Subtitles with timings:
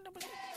[0.00, 0.51] Double check.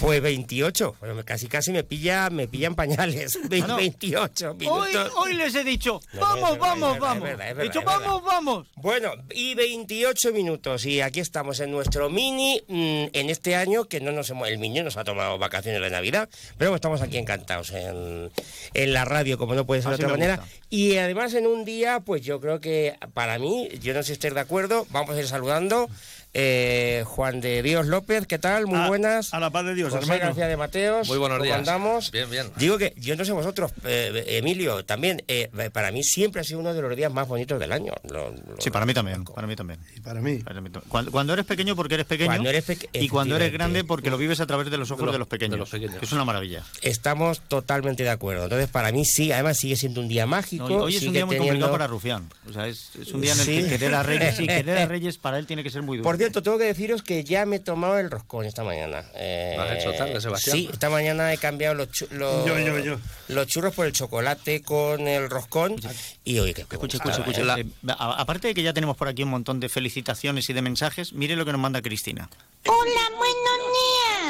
[0.00, 3.38] Pues 28, bueno, casi casi me pilla, me pillan pañales.
[3.50, 5.12] Ve- 28 Hoy, minutos.
[5.16, 7.28] hoy les he dicho, No, vamos, vamos, vamos.
[7.58, 8.66] He dicho, vamos, vamos.
[8.76, 10.86] Bueno, y 28 minutos.
[10.86, 14.48] Y aquí estamos en nuestro mini mm, en este año que no nos hemos.
[14.48, 18.30] El niño nos ha tomado vacaciones de Navidad, pero estamos aquí encantados en,
[18.72, 20.36] en la radio, como no puede ser de otra manera.
[20.36, 20.50] gusta.
[20.70, 24.12] Y además, en un día, pues yo creo que para mí, yo no sé si
[24.14, 25.90] estáis de acuerdo, vamos a ir saludando.
[26.32, 28.66] Eh, Juan de Dios López, ¿qué tal?
[28.68, 29.34] Muy A- buenas.
[29.34, 30.20] a la paz de Dios, José hermano.
[30.26, 31.08] García de Mateos.
[31.08, 31.58] Muy buenos ¿cómo días.
[31.58, 32.12] andamos?
[32.12, 32.46] Bien, bien.
[32.56, 36.60] Digo que yo no sé vosotros, eh, Emilio, también, eh, para mí siempre ha sido
[36.60, 37.92] uno de los días más bonitos del año.
[38.08, 39.80] Lo- lo- Sí, para mí también, para mí también.
[39.96, 40.36] Y para mí.
[40.38, 40.88] Para mí también.
[40.88, 44.08] Cuando, cuando eres pequeño porque eres pequeño Cuando eres peque- y cuando eres grande porque
[44.10, 45.52] lo vives a través de los ojos de los- los, pequeños.
[45.54, 45.96] de los pequeños.
[45.98, 46.62] que Es una maravilla.
[46.82, 48.44] Estamos totalmente de acuerdo.
[48.44, 50.64] Entonces, para mí sí, además sigue siendo un día mágico.
[50.66, 52.28] hoy hoy es un día muy teniendo- complicado para Rufián.
[52.48, 53.62] O sea, es, es un día en el Sí.
[53.64, 56.04] que querer a Reyes, sí, querer a Reyes para él tiene que ser muy duro.
[56.08, 59.04] Por cierto, tengo que deciros que ya me he tomado el roscón esta mañana.
[59.14, 60.56] Eh, ¿Lo has hecho tarde, Sebastián?
[60.56, 62.96] Sí, esta mañana he cambiado los, chu- los, Yo, yo, yo.
[63.28, 65.76] los churros por el chocolate con el roscón.
[66.24, 67.42] Y oye, que Escucha, escucha, escucha.
[67.42, 67.66] La- Eh,
[67.98, 71.36] aparte de que ya tenemos por aquí un montón de felicitaciones y de mensajes, mire
[71.36, 72.28] lo que nos manda Cristina.
[72.66, 73.00] Hola.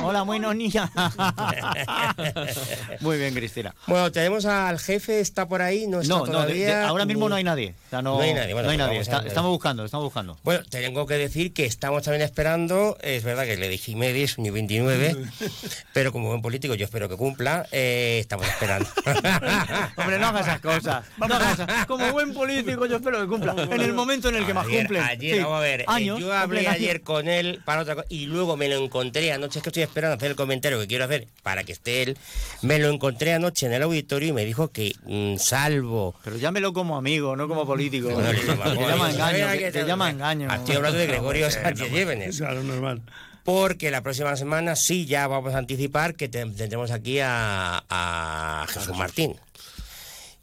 [0.03, 0.91] Hola, buenos días.
[3.01, 3.75] Muy bien, Cristina.
[3.87, 6.79] Bueno, tenemos al jefe, está por ahí, no está No, no, de- todavía.
[6.81, 7.75] de- ahora mismo ni- no hay nadie.
[7.87, 9.01] O sea, no, No hay nadie, bueno, no hay pues nadie.
[9.01, 10.39] Está- estamos buscando, estamos buscando.
[10.43, 13.91] Bueno, tengo que decir que estamos también esperando, es verdad que le dije
[14.23, 15.17] es un 29,
[15.93, 18.89] pero como buen político yo espero que cumpla, eh, estamos esperando.
[19.97, 21.05] Hombre, no hagas esas cosas.
[21.19, 23.55] No hagas esas- Como buen político, yo espero que cumpla.
[23.71, 25.03] En el momento en el que más cumplen.
[25.03, 28.07] Ayer, Sí, vamos a ver, eh, años, yo hablé ayer con él para otra cosa
[28.09, 31.05] y luego me lo encontré anoche, es que estoy esperando hacer el comentario que quiero
[31.05, 32.17] hacer para que esté él,
[32.63, 36.15] me lo encontré anoche en el auditorio y me dijo que mm, salvo...
[36.25, 38.09] Pero llámelo como amigo, no como político.
[38.09, 40.49] Le que llamo- llama engaño, que llama engaño.
[40.51, 42.39] Ah, Estoy hablando de Gregorio Sánchez Llévenes.
[42.39, 43.03] Claro, normal.
[43.45, 48.67] Porque la próxima semana sí ya vamos a anticipar que te- tendremos aquí a, a
[48.69, 49.35] Jesús Martín.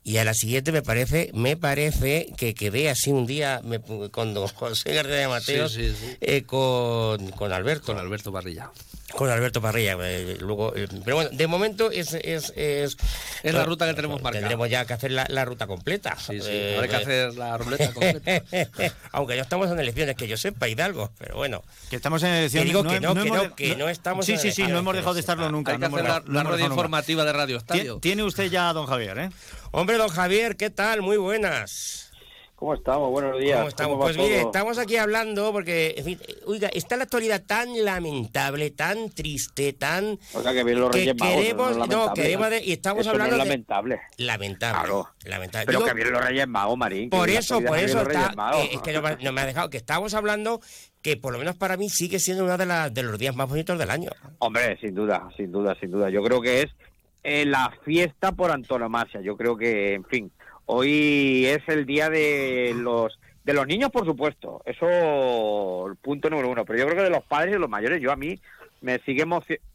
[0.04, 4.34] Y a la siguiente me parece, me parece que quedé así un día me con
[4.34, 6.18] don José García de Mateos Sí, sí, sí.
[6.22, 7.88] eh, con, con Alberto.
[7.88, 8.72] Con Alberto Parrilla.
[9.16, 9.96] Con Alberto Parrilla.
[10.02, 12.14] eh, luego, eh, pero bueno, de momento es...
[12.14, 12.98] Es, es,
[13.42, 14.42] Es la ruta que tenemos marcada.
[14.42, 16.16] Tendremos ya que hacer la, la ruta completa.
[16.18, 16.48] Sí, sí.
[16.52, 18.44] Eh, Habrá que hacer la ruleta completa.
[19.14, 21.64] Aunque ya estamos en elecciones, que yo sepa, Hidalgo, pero bueno.
[21.90, 22.66] Que estamos en elecciones.
[22.66, 24.80] Que digo que no, que hemos no, que no estamos Sí, en sí, sí, no
[24.80, 25.72] hemos dejado de estarlo nunca.
[25.72, 26.74] Hay que no hemos hacer la, no la radio nunca.
[26.74, 28.00] informativa de Radio Estadio.
[28.00, 29.30] Tiene usted ya a don Javier, ¿eh?
[29.72, 31.02] Hombre, don Javier, ¿qué tal?
[31.02, 32.07] Muy buenas.
[32.58, 33.12] ¿Cómo estamos?
[33.12, 33.58] Buenos días.
[33.58, 33.98] ¿Cómo estamos?
[34.00, 34.48] Pues mire, todo?
[34.48, 40.18] estamos aquí hablando porque, en fin, oiga, está la actualidad tan lamentable, tan triste, tan...
[40.34, 41.36] O sea, que los que Magos.
[41.36, 44.00] queremos- no, queremos de- y estamos hablando no es lamentable.
[44.18, 44.80] Lamentable.
[44.80, 45.08] Claro.
[45.26, 45.66] lamentable.
[45.68, 47.12] Pero Digo, que vienen los Reyes Magos, Marín.
[47.12, 49.70] por la eso, por eso está, eh, es que no me, no me ha dejado,
[49.70, 50.60] que estamos hablando
[51.04, 53.48] que por lo menos para mí sigue siendo uno de, las de los días más
[53.48, 54.10] bonitos del año.
[54.40, 56.10] Hombre, sin duda, sin duda, sin duda.
[56.10, 56.72] Yo creo que es
[57.24, 59.22] eh, la fiesta por antonomasia.
[59.22, 60.32] Yo creo que, en fin,
[60.68, 64.62] hoy es el día de los de los niños, por supuesto.
[64.66, 66.66] Eso, el punto número uno.
[66.66, 68.40] Pero yo creo que de los padres y de los mayores, yo a mí
[68.82, 69.66] me sigue emocionando.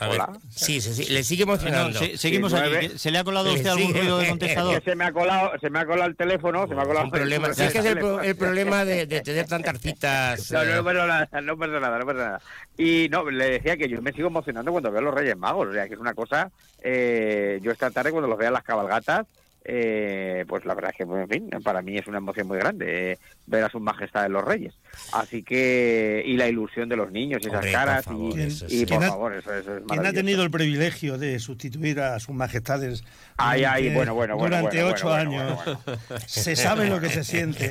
[0.00, 0.32] Ver, Hola.
[0.50, 1.90] sí, sí, sí, le sigue emocionando.
[2.00, 2.68] No, se- seguimos Sí, aquí.
[2.68, 2.88] nueve.
[2.88, 4.78] ¿Que ¿Se le ha colado usted algún sigue- ruido de Es contestador?
[4.82, 7.04] que se me ha colado, se me ha colado el teléfono, se me ha colado
[7.04, 7.46] un problema.
[7.48, 10.50] el Sí, es que es el, pro- el problema de, de tener tantas citas.
[10.50, 12.40] No, eh, no pasa nada, no pasa nada, no pasa nada.
[12.76, 15.68] Y no, le decía que yo me sigo emocionando cuando veo a los Reyes Magos,
[15.68, 16.50] o sea, que es una cosa,
[16.82, 19.26] eh, yo esta tarde cuando los vea en las cabalgatas,
[19.64, 23.12] eh, pues la verdad es que, en fin, para mí es una emoción muy grande
[23.12, 24.74] eh, ver a sus majestades los Reyes.
[25.12, 28.42] Así que, y la ilusión de los niños y esas Hombre, por caras, favor, y,
[28.42, 28.78] eso y sí.
[28.80, 32.18] por ¿Quién ha- favor, eso, eso es ¿Quién ha tenido el privilegio de sustituir a
[32.20, 33.02] sus majestades
[33.36, 35.54] Ay, ay, durante- bueno, bueno, bueno, durante bueno, ocho bueno, años?
[35.64, 36.00] bueno, bueno.
[36.26, 37.70] Se sabe lo que se siente.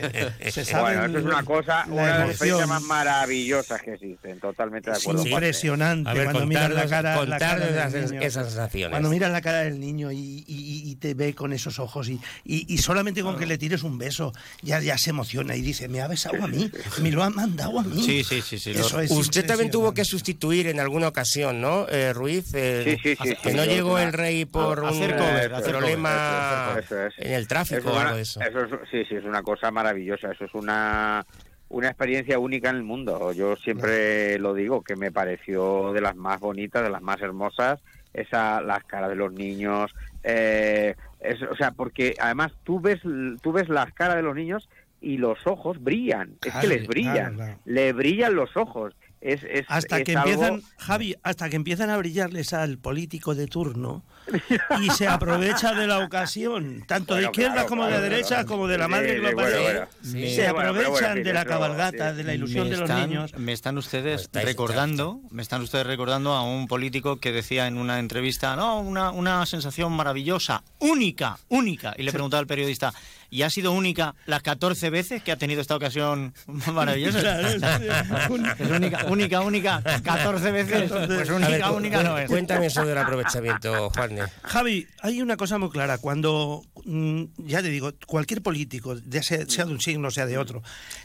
[0.51, 4.39] Se sabe Bueno, eso es una cosa, una de las experiencias más maravillosas que existen,
[4.39, 5.21] totalmente de Es acuerdo.
[5.21, 5.31] usted.
[5.31, 8.21] impresionante A ver, cuando miras la cara, la cara contarnos del esas, niño.
[8.21, 8.89] esas sensaciones.
[8.91, 12.09] Cuando miras la cara del niño y, y- y- y te ve con esos ojos
[12.09, 15.61] y, y- y solamente con que le tires un beso ya, ya se emociona y
[15.61, 16.69] dice, me ha besado a mí,
[17.13, 18.01] lo ha mandado a mí.
[18.03, 21.61] Sí, sí, sí, sí, Eso lo- es Usted también tuvo que sustituir en alguna ocasión,
[21.61, 22.53] ¿no, eh, Ruiz?
[22.53, 25.53] Eh, Sí, sí, sí, Que sí, no sí, llegó el rey por Hacer un cover,
[25.53, 27.13] hacer problema cover, eso es.
[27.17, 28.41] en el tráfico Eso o es algo eso.
[28.41, 30.31] es- sí, sí, es una cosa maravillosa.
[30.31, 31.25] Eso es una,
[31.69, 33.31] una experiencia única en el mundo.
[33.31, 37.79] Yo siempre lo digo, que me pareció de las más bonitas, de las más hermosas,
[38.13, 39.91] esa, las caras de los niños.
[40.25, 43.01] eh, es- o sea, porque además tú ves,
[43.41, 44.69] tú ves las caras de los niños
[45.03, 46.37] y los ojos brillan.
[46.41, 47.35] es que les brillan.
[47.35, 47.59] claro.
[47.65, 48.93] Le brillan los ojos.
[49.21, 53.35] es, es Hasta es que algo- empiezan, Javi, hasta que empiezan a brillarles al político
[53.35, 54.03] de turno
[54.81, 58.47] y se aprovecha de la ocasión, tanto de izquierda claro, como claro, de derecha, claro.
[58.47, 59.87] como de la madre Sí, que lo sí, bueno, bueno.
[60.01, 60.29] Sí.
[60.35, 62.17] Se aprovechan de la cabalgata, sí.
[62.17, 63.33] de la ilusión de los niños.
[63.37, 67.77] Me están ustedes Pues recordando, me están ustedes recordando a un político que decía en
[67.77, 71.93] una entrevista, no, una, una sensación maravillosa, única, única.
[71.97, 72.93] Y le preguntaba al periodista,
[73.33, 76.33] ¿y ha sido única las 14 veces que ha tenido esta ocasión
[76.73, 77.41] maravillosa?
[77.53, 80.91] Es única, única, única, 14 veces.
[80.91, 82.27] Pues única, ver, única no es.
[82.29, 84.17] Cuéntame eso del aprovechamiento, Juan.
[84.43, 85.97] Javi, hay una cosa muy clara.
[85.97, 90.37] Cuando, mm, ya te digo, cualquier político, ya sea, sea de un signo, sea de
[90.37, 90.61] otro,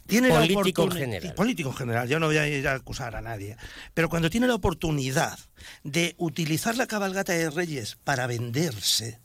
[0.06, 1.34] tiene Político la en oportuni- general.
[1.34, 3.56] Político en general, yo no voy a ir a acusar a nadie.
[3.94, 5.38] Pero cuando tiene la oportunidad
[5.84, 9.20] de utilizar la cabalgata de Reyes para venderse,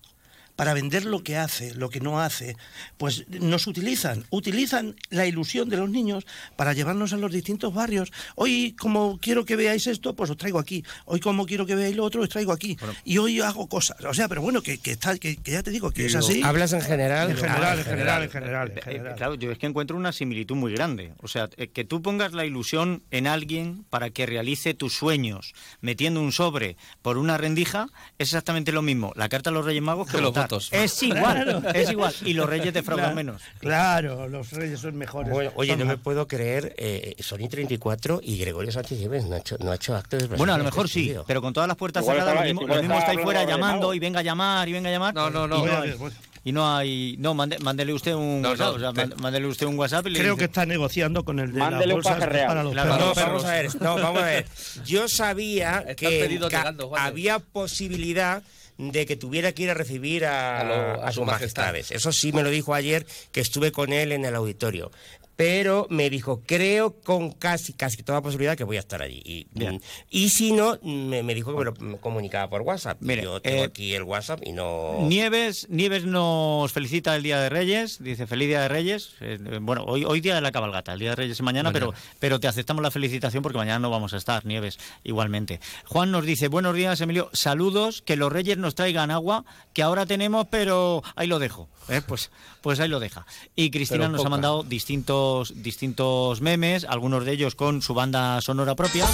[0.64, 2.56] para vender lo que hace, lo que no hace,
[2.96, 6.26] pues nos utilizan, utilizan la ilusión de los niños
[6.56, 8.14] para llevarnos a los distintos barrios.
[8.36, 10.82] Hoy, como quiero que veáis esto, pues os traigo aquí.
[11.04, 12.78] Hoy, como quiero que veáis lo otro, os traigo aquí.
[13.04, 13.98] Y hoy hago cosas.
[14.06, 16.42] O sea, pero bueno, que, que está, que, que ya te digo que es así.
[16.42, 17.32] ¿Hablas en general?
[17.32, 19.16] En general, en general, en general, en Eh, general.
[19.18, 21.12] Claro, yo es que encuentro una similitud muy grande.
[21.22, 25.54] O sea, eh, que tú pongas la ilusión en alguien para que realice tus sueños,
[25.82, 27.88] metiendo un sobre por una rendija,
[28.18, 29.12] es exactamente lo mismo.
[29.18, 30.44] La carta a los Reyes Magos que los votar.
[30.72, 32.14] Es igual, es igual.
[32.26, 33.42] Y los Reyes defraudan Claro, menos.
[33.60, 35.32] Claro, los reyes son mejores.
[35.32, 39.26] Bueno, oye, Son no me puedo creer, eh, son y 34 y Gregorio Sánchez Nieves
[39.26, 41.16] no ha hecho, no ha hecho acto de Bueno, a lo presencia mejor este sí,
[41.28, 44.00] pero con todas las puertas Igual cerradas, lo mismo, mismo está ahí fuera llamando y
[44.00, 45.14] venga a llamar y venga a llamar.
[45.14, 45.64] No, no, no.
[46.46, 48.68] Y no hay, no, hay- no, mande- mándele usted un No, WhatsApp.
[48.68, 51.24] no, o sea, te- mande- mándele usted un WhatsApp y le Creo que está negociando
[51.24, 52.48] con el de Mándele las un bolsas paje real.
[52.48, 53.08] para los Claro, perros.
[53.08, 54.46] No, pero- vamos a ver, no, vamos a ver.
[54.86, 57.02] Yo sabía que llegando, Juan.
[57.02, 58.44] había posibilidad
[58.78, 60.74] de que tuviera que ir a recibir a, A lo-
[61.04, 61.64] a a su sus majestad.
[61.64, 61.92] majestades.
[61.92, 64.92] Eso sí me lo dijo ayer que estuve con él en el auditorio.
[65.36, 69.22] Pero me dijo, creo con casi casi toda posibilidad que voy a estar allí.
[69.26, 69.82] Y, Bien.
[70.10, 73.02] y si no, me, me dijo que me lo me comunicaba por WhatsApp.
[73.02, 74.98] Y Mire, Yo tengo eh, aquí el WhatsApp y no...
[75.02, 79.16] Nieves, Nieves nos felicita el Día de Reyes, dice feliz Día de Reyes.
[79.22, 81.94] Eh, bueno, hoy, hoy Día de la Cabalgata, el Día de Reyes es mañana, pero,
[82.20, 85.60] pero te aceptamos la felicitación porque mañana no vamos a estar, Nieves, igualmente.
[85.86, 90.06] Juan nos dice, buenos días Emilio, saludos, que los Reyes nos traigan agua, que ahora
[90.06, 91.70] tenemos, pero ahí lo dejo.
[91.90, 92.02] ¿eh?
[92.06, 92.32] Pues,
[92.62, 93.26] pues ahí lo deja.
[93.56, 98.40] Y Cristina Pero nos ha mandado distintos, distintos memes, algunos de ellos con su banda
[98.42, 99.06] sonora propia.
[99.06, 99.08] ¿eh?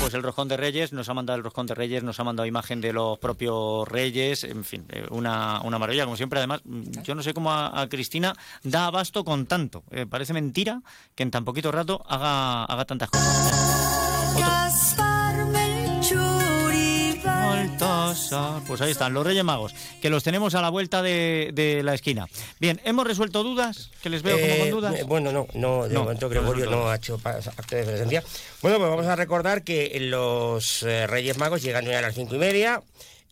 [0.00, 2.46] Pues el roscón de Reyes, nos ha mandado el roscón de Reyes, nos ha mandado
[2.46, 6.40] imagen de los propios Reyes, en fin, eh, una, una maravilla, como siempre.
[6.40, 9.84] Además, mm, yo no sé cómo a, a Cristina da abasto con tanto.
[9.90, 10.82] Eh, parece mentira
[11.14, 13.52] que en tan poquito rato haga, haga tantas cosas.
[18.40, 18.66] Baltasar.
[18.66, 21.94] Pues ahí están, los Reyes Magos, que los tenemos a la vuelta de, de la
[21.94, 22.26] esquina.
[22.60, 23.90] Bien, ¿hemos resuelto dudas?
[24.02, 24.94] Que les veo como Eh, con dudas.
[24.94, 28.22] eh, bueno, no, no, de No, momento Gregorio no ha hecho acto de presencia.
[28.60, 32.34] Bueno, pues vamos a recordar que los eh, Reyes Magos llegan hoy a las cinco
[32.34, 32.82] y media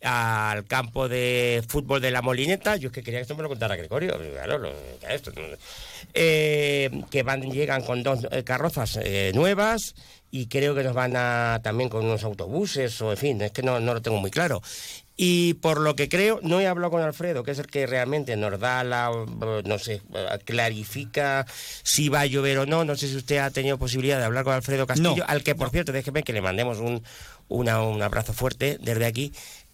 [0.03, 2.75] al campo de fútbol de la Molineta.
[2.75, 4.17] Yo es que quería que esto me lo contara Gregorio.
[4.33, 4.73] Claro, lo-
[5.09, 5.31] esto,
[6.13, 9.95] eh, que van, llegan con dos eh, carrozas eh, nuevas
[10.31, 13.63] y creo que nos van a también con unos autobuses o en fin, es que
[13.63, 14.61] no, no lo tengo muy claro.
[15.17, 18.35] Y por lo que creo, no he hablado con Alfredo, que es el que realmente
[18.37, 19.11] nos da la,
[19.65, 20.01] no sé,
[20.45, 21.45] clarifica
[21.83, 22.85] si va a llover o no.
[22.85, 25.53] No sé si usted ha tenido posibilidad de hablar con Alfredo Castillo, No, al que,
[25.53, 27.03] por cierto, déjeme que le mandemos un,
[27.49, 29.31] una- un abrazo fuerte desde aquí.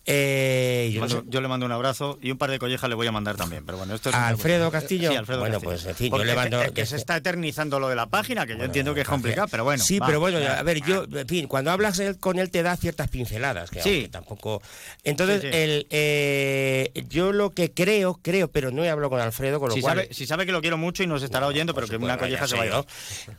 [0.09, 3.11] Eh, yo no le mando un abrazo y un par de collejas le voy a
[3.11, 3.65] mandar también.
[3.65, 4.71] Pero bueno, esto es ¿A Alfredo.
[4.71, 5.11] Castillo?
[5.11, 5.71] Sí, Alfredo Bueno, Castillo.
[5.71, 8.45] pues, en fin, yo le mando- es que se está eternizando lo de la página,
[8.45, 9.83] que yo entiendo que es complicado, pero bueno.
[9.83, 12.77] Sí, va, pero bueno, a ver, yo, en fin, cuando hablas con él te da
[12.77, 14.07] ciertas pinceladas, que Sí.
[14.09, 14.61] tampoco.
[15.03, 15.47] Entonces, Sí.
[15.51, 19.75] El, eh, yo lo que creo, creo, pero no he hablado con Alfredo, con lo
[19.75, 19.97] Si cual.
[19.97, 22.47] sabe, si sabe que lo quiero mucho y nos estará oyendo, pero que una colleja
[22.47, 22.71] se va a ir.
[22.71, 22.85] ¿no?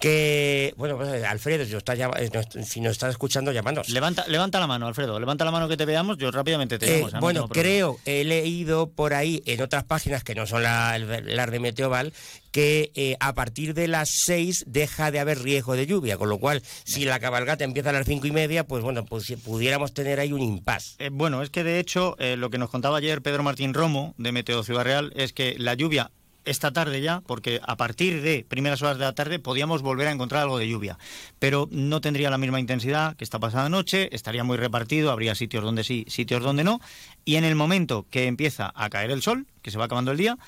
[0.00, 3.88] Que, bueno, pues, Alfredo, si, nos eh, nos- si nos estás escuchando, llámanos.
[3.88, 5.18] Levanta, levanta la mano, Alfredo.
[5.18, 6.18] Levanta la mano que te veamos.
[6.18, 6.30] Yo
[6.62, 10.98] Eh, no bueno, creo, he leído por ahí en otras páginas que no son la-
[10.98, 12.12] las de Meteoval,
[12.52, 16.38] que eh, a partir de las seis deja de haber riesgo de lluvia, con lo
[16.38, 19.92] cual, si la cabalgata empieza a las cinco y media, pues bueno, pues si pudiéramos
[19.94, 20.94] tener ahí un impasse.
[20.98, 24.14] Eh, bueno, es que de hecho, eh, lo que nos contaba ayer Pedro Martín Romo,
[24.18, 26.10] de Meteo Ciudad Real, es que la lluvia
[26.50, 30.12] esta tarde ya, porque a partir de primeras horas de la tarde podíamos volver a
[30.12, 30.98] encontrar algo de lluvia,
[31.38, 35.62] pero no tendría la misma intensidad que esta pasada noche, estaría muy repartido, habría sitios
[35.64, 36.80] donde sí, sitios donde no,
[37.24, 40.18] y en el momento que empieza a caer el sol, que se va acabando el
[40.18, 40.38] día,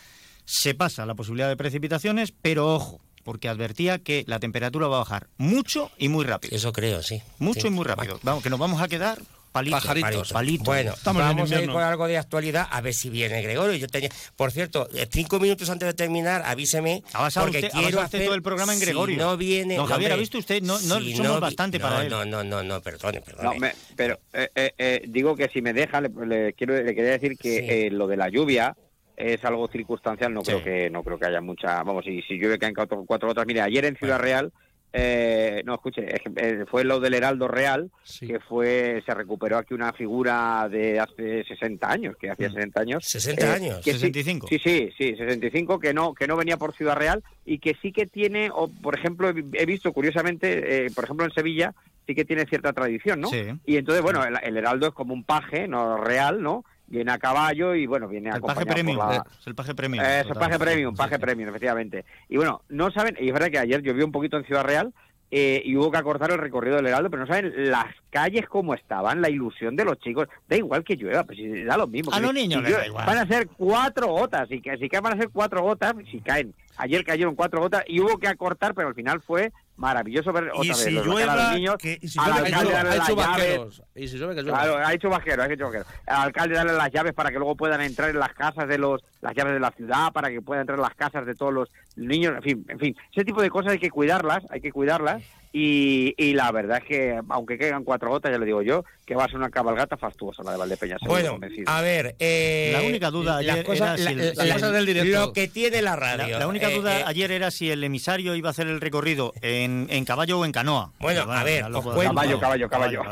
[0.44, 5.00] se pasa la posibilidad de precipitaciones, pero ojo, porque advertía que la temperatura va a
[5.00, 6.56] bajar mucho y muy rápido.
[6.56, 7.22] Eso creo, sí.
[7.38, 7.68] Mucho Sí.
[7.68, 8.18] y muy rápido.
[8.22, 9.20] Vamos, que nos vamos a quedar
[9.52, 9.80] Palitos.
[9.82, 10.32] Pajaritos.
[10.32, 10.66] Palitos.
[10.66, 13.74] Bueno, Estamos vamos a ir con algo de actualidad a ver si viene Gregorio.
[13.76, 17.02] Yo tenía, por cierto, eh, cinco minutos antes de terminar, avíseme.
[17.34, 19.16] Porque usted- quiero hacer- todo el programa en Gregorio.
[19.16, 19.76] Si no viene.
[19.76, 20.62] Don Javier, ¿ha visto usted?
[20.62, 22.10] No- no si somos vi- bastante no, para él.
[22.10, 23.48] No, no, no, no, perdone, perdone.
[23.48, 26.94] No, me- pero eh, eh, eh, digo que si me deja, le, le quiero, le
[26.94, 27.66] quería decir que Sí.
[27.68, 28.76] eh, lo de la lluvia
[29.16, 30.32] es algo circunstancial.
[30.32, 30.52] No Sí.
[30.52, 31.82] creo que no creo que haya mucha.
[31.82, 33.46] Vamos, si, si llueve caen cuatro, cuatro gotas.
[33.46, 34.52] Mire, ayer en Ciudad Real.
[34.92, 38.26] Eh, no, escuche, es que, eh, fue lo del Heraldo Real, Sí.
[38.26, 42.52] que fue, se recuperó aquí una figura de hace 60 años, que hacía Mm.
[42.54, 43.04] 60 años.
[43.04, 43.76] 60 años.
[43.84, 44.48] que sí- 65.
[44.48, 47.92] Sí, sí, sí, 65, que no, que no venía por Ciudad Real y que sí
[47.92, 51.72] que tiene, o por ejemplo, he he visto curiosamente, eh, por ejemplo en Sevilla,
[52.06, 53.28] sí que tiene cierta tradición, ¿no?
[53.28, 53.42] Sí.
[53.66, 56.64] Y entonces, bueno, el, el heraldo es como un paje, no real, ¿no?
[56.90, 58.98] Viene a caballo y bueno, viene El paje acompañado premium.
[58.98, 59.16] la...
[59.16, 60.04] eh, Es el paje premium.
[60.04, 60.42] Eh, es el Total.
[60.48, 61.20] paje premium, paje sí.
[61.20, 62.04] premium, efectivamente.
[62.28, 64.92] Y bueno, no saben, y es verdad que ayer llovió un poquito en Ciudad Real
[65.30, 68.74] eh, y hubo que acortar el recorrido del Heraldo, pero no saben las calles cómo
[68.74, 70.26] estaban, la ilusión de los chicos.
[70.48, 72.12] Da igual que llueva, pues si da lo mismo.
[72.12, 73.06] A que los niños les da igual.
[73.06, 76.20] Van a ser cuatro gotas, y que si caen van a ser cuatro gotas, si
[76.20, 76.52] caen.
[76.76, 80.62] Ayer cayeron cuatro gotas y hubo que acortar, pero al final fue maravilloso ver otra
[80.64, 83.82] Y vez si los- llueva, niños, que- y si al alcalde darle las llaves.
[83.94, 84.58] Y si llueve, que llueva.
[84.62, 85.84] Claro, ha hecho vaquero, ha hecho vaquero.
[86.06, 89.02] Al alcalde darle las llaves para que luego puedan entrar en las casas de los,
[89.22, 91.70] las llaves de la ciudad, para que puedan entrar en las casas de todos los
[91.96, 95.22] niños, en fin, en fin, ese tipo de cosas hay que cuidarlas, hay que cuidarlas.
[95.52, 99.16] Y, y la verdad es que, aunque caigan cuatro gotas, ya le digo yo, que
[99.16, 101.00] va a ser una cabalgata fastuosa la de Valdepeñas.
[101.00, 101.68] seguro, Bueno, convencido.
[101.68, 102.14] a ver.
[102.20, 104.86] eh, La única duda las ayer cosas, era si la- el- la- las cosas del
[104.86, 105.10] directo.
[105.20, 106.38] Lo que tiene la radio.
[106.38, 109.32] la única eh, duda eh, ayer era si el emisario iba a hacer el recorrido
[109.42, 110.92] en, en caballo o en canoa.
[111.00, 112.02] Bueno, a ver, os cuento.
[112.14, 113.02] Caballo, caballo, caballo.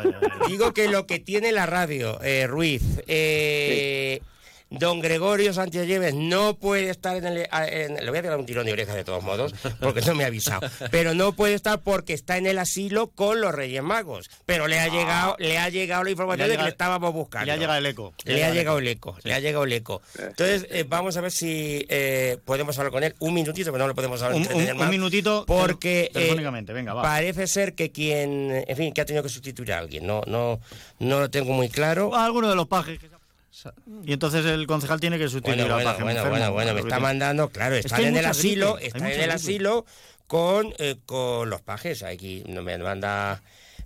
[0.46, 4.20] Digo que lo que tiene la radio, eh, Ruiz, eh,
[4.70, 7.48] don Gregorio Sánchez Lleves no puede estar en el...
[7.52, 10.24] en- le voy a tirar un tirón de orejas de todos modos, porque no me
[10.24, 10.68] ha avisado.
[10.90, 14.30] Pero no puede estar porque está en el asilo con los Reyes Magos.
[14.46, 17.46] Pero le ha llegado, le ha llegado la información de que le estábamos buscando.
[17.46, 18.14] Le ha llegado el eco.
[18.24, 20.02] Le ha llegado el eco, le ha llegado el eco.
[20.18, 23.88] Entonces, eh, vamos a ver si eh, podemos hablar con él un minutito, pero no
[23.88, 27.02] lo podemos hablar Un, un- un minutito porque tele- telefónicamente, eh, venga, va.
[27.02, 30.60] parece ser que quien, en fin, que ha tenido que sustituir a alguien, no, no,
[30.98, 32.14] no lo tengo muy claro.
[32.14, 32.98] Alguno de los pajes.
[32.98, 33.17] que se-
[34.04, 36.38] Y entonces el concejal tiene que sustituir Bueno, bueno, paje bueno, enfermo.
[36.38, 39.86] bueno, bueno, me está mandando, claro, hay en el asilo, mucha en el asilo
[40.26, 42.02] con, eh, con los pajes.
[42.02, 43.42] Aquí no me manda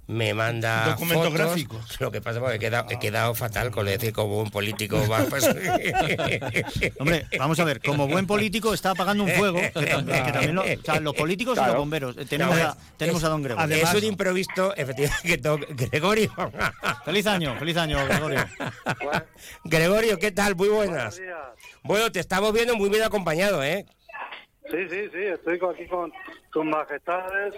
[0.09, 1.39] me manda Documentos fotos.
[1.47, 2.01] gráficos.
[2.01, 4.99] Lo que pasa es que he quedado, he quedado fatal con decir como un político
[5.11, 5.47] va, pues-
[6.99, 10.55] Hombre, vamos a ver, como buen político está apagando un fuego, que, tam- que también
[10.55, 12.17] lo- o sea, los políticos y los bomberos.
[12.19, 13.65] Eh, Tenemos, No, a, tenemos a don Gregorio.
[13.65, 16.33] además- es un improviso, efectivamente, que don Gregorio.
[17.05, 18.45] Feliz año, feliz año, Gregorio.
[19.65, 20.57] Gregorio, ¿qué tal?
[20.57, 21.21] Muy buenas.
[21.85, 23.87] Bueno, te estamos viendo muy bien acompañado, ¿eh?
[24.71, 26.13] Sí, sí, sí, estoy aquí con
[26.53, 27.55] sus majestades,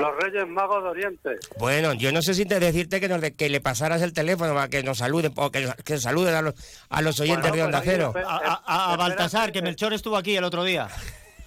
[0.00, 1.30] los Reyes Magos de Oriente.
[1.58, 4.54] Bueno, yo no sé si te decirte que, nos de- que le pasaras el teléfono
[4.54, 6.54] para que nos saluden, o que, que saluden a los,
[6.88, 8.26] a los oyentes Bueno, de Onda pero Cero.
[8.28, 10.88] A, a- a- a Baltasar, que Melchor estuvo aquí el otro día.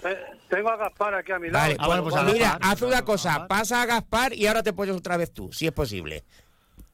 [0.04, 0.18] Eh,
[0.50, 1.64] Tengo a Gaspar aquí a mi lado.
[1.66, 2.72] Vale, Ah, bueno, pues a mira, Gaspar.
[2.74, 5.72] haz una cosa, pasa a Gaspar y ahora te pones otra vez tú, si es
[5.74, 6.24] posible.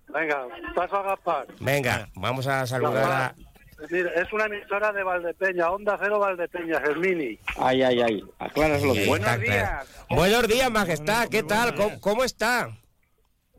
[0.10, 1.48] Venga, paso a Gaspar.
[1.60, 3.36] Venga, vamos a saludar a...
[3.78, 7.38] Gaspar, mire, es una emisora de Valdepeña, Onda Cero Valdepeña, Germini.
[7.58, 9.86] Ay, ay, ay, acláraslo está, claro.
[10.10, 11.76] Buenos días, majestad, ¿qué tal?
[11.76, 12.70] ¿Cómo, cómo está?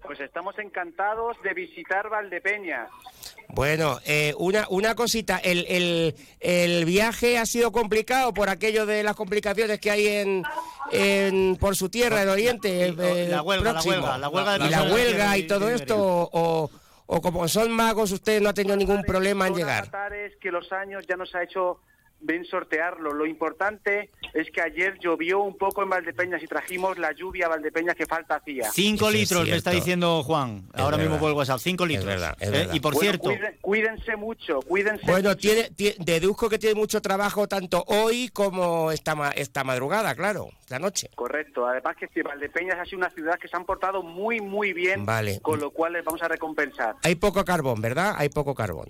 [0.02, 2.86] Pues estamos encantados de visitar Valdepeña.
[3.48, 9.02] Bueno, eh, una, una cosita, el, el, el viaje ha sido complicado por aquello de
[9.02, 10.42] las complicaciones que hay en,
[10.92, 12.86] en por su tierra, en Oriente.
[12.88, 16.70] eh, La huelga, la huelga, la huelga de y la huelga y todo esto, o,
[17.10, 19.90] o como son magos, usted no ha tenido ningún problema en llegar.
[20.40, 21.80] que los años ya nos ha hecho
[22.20, 23.12] bien sortearlo.
[23.12, 27.48] Lo importante es que ayer llovió un poco en Valdepeñas y trajimos la lluvia a
[27.50, 28.70] Valdepeñas que falta hacía.
[28.72, 30.68] Cinco Eso es litros, me está diciendo Juan.
[30.74, 31.58] Es Ahora mismo por el WhatsApp.
[31.60, 32.06] Cinco Es litros.
[32.06, 32.74] verdad, es Eh, verdad.
[32.74, 35.04] Y por Bueno, cierto, cuídense mucho, cuídense.
[35.06, 35.40] Bueno, mucho.
[35.40, 40.48] tiene, tie- deduzco que tiene mucho trabajo tanto hoy como esta, ma- esta madrugada, claro,
[40.68, 41.10] la noche.
[41.14, 41.66] Correcto.
[41.66, 45.06] Además que si Valdepeñas ha sido una ciudad que se han portado muy, muy bien,
[45.06, 45.40] Vale.
[45.40, 46.96] con lo cual les vamos a recompensar.
[47.04, 48.14] Hay poco carbón, ¿verdad?
[48.18, 48.88] Hay poco carbón.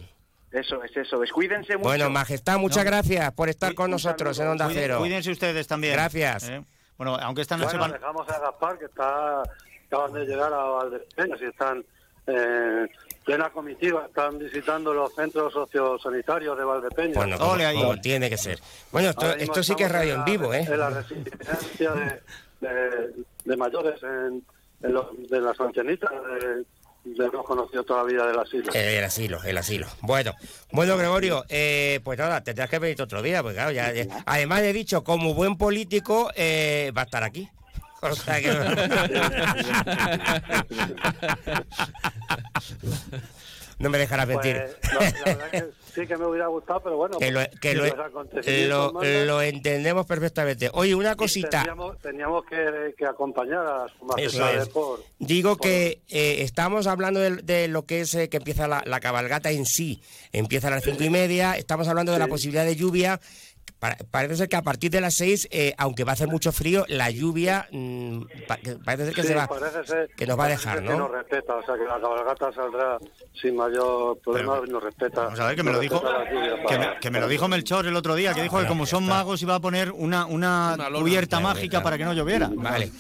[0.59, 1.31] Eso es, eso es.
[1.33, 1.89] Cuídense mucho.
[1.89, 2.91] Bueno, Majestad, muchas No.
[2.91, 4.49] gracias por estar con nosotros en.
[4.49, 4.99] Onda Cero.
[4.99, 5.95] cuídense ustedes también.
[5.95, 6.49] Gracias.
[6.49, 6.65] Eh,
[6.97, 8.01] Bueno, aunque esta noche Bueno, van...
[8.01, 9.43] dejamos a Gaspar, que está
[9.87, 11.85] acaban de llegar a Valdepeña, y están
[12.27, 12.87] eh,
[13.25, 17.15] plena comitiva, están visitando los centros sociosanitarios de Valdepeña.
[17.15, 17.77] Bueno, como, Ole ahí.
[17.77, 18.59] como tiene que ser.
[18.93, 20.67] Bueno, esto, esto sí que es radio en la- vivo, ¿eh?
[20.69, 22.21] En la residencia de,
[22.61, 23.13] de-
[23.45, 24.45] de mayores en,
[24.83, 26.65] en los- de las ancianitas, de,
[27.05, 28.73] de hemos conocido toda la vida del asilo.
[28.73, 29.87] El asilo, el asilo.
[30.03, 30.35] Bueno,
[30.73, 34.63] bueno, Gregorio, eh, pues nada, tendrás que venir otro día, porque claro, ya, ya- además
[34.63, 37.49] he dicho, como buen político, eh, va a estar aquí.
[38.01, 38.53] O sea que...
[43.79, 44.63] no me dejarás mentir.
[44.81, 45.65] Pues, no, la verdad que
[46.01, 47.19] sí que me hubiera gustado, pero bueno.
[47.19, 50.71] que lo, pues, que lo, acontecimientos lo, mandan, lo entendemos perfectamente.
[50.73, 51.61] Oye, una cosita.
[51.63, 54.69] Teníamos, teníamos que, que acompañar a su majestad es.
[54.69, 55.01] por...
[55.19, 58.83] Digo por- que eh, estamos hablando de, de lo que es eh, que empieza la,
[58.87, 60.01] la cabalgata en sí.
[60.33, 61.55] Empieza a las cinco y media.
[61.57, 62.31] Estamos hablando de la Sí.
[62.31, 63.21] posibilidad de lluvia.
[63.79, 66.51] Pa- parece ser que a partir de las seis, eh, aunque va a hacer mucho
[66.51, 69.49] frío, la lluvia mm, pa- parece ser que Sí, se va,
[69.87, 71.09] ser- que nos va a dejar, ser Que nos ¿no?
[71.09, 72.99] respeta, o sea que la cabalgata saldrá
[73.41, 75.23] sin mayor problema y nos respeta.
[75.27, 77.21] Vamos a ver, que me lo dijo, respeta la lluvia que para- me, que me
[77.21, 79.93] lo dijo Melchor el otro día, que dijo que como son magos iba a poner
[79.93, 80.99] una, una Una lona.
[80.99, 82.51] cubierta mágica para que no lloviera.
[82.53, 82.91] Vale.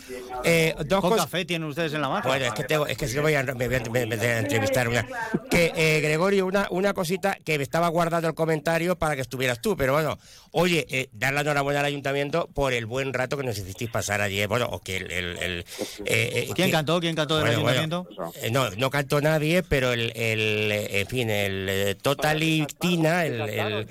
[0.44, 1.28] Eh, dos cosas.
[1.28, 2.28] fe tienen ustedes en la magia.
[2.30, 4.16] Bueno, es que tengo, es que si no voy a, me voy a, me- me
[4.16, 5.04] voy a entrevistar una.
[5.50, 9.60] Que eh, Gregorio, una, una cosita que me estaba guardando el comentario para que estuvieras
[9.60, 10.16] tú, pero bueno,
[10.52, 14.20] oye, eh, dar la enhorabuena al ayuntamiento por el buen rato que nos hicisteis pasar
[14.20, 15.64] ayer, bueno, o que el, el- el, eh,
[16.06, 17.00] eh, ¿Quién que- cantó?
[17.00, 18.32] ¿Quién cantó del Bueno, bueno, ayuntamiento?
[18.42, 23.26] eh, no, no cantó nadie, pero el, el en fin, el eh, Total y Tina,
[23.26, 23.86] el, el.